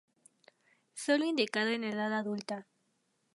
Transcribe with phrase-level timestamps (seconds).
[0.95, 2.65] Sólo indicado en edad adulta.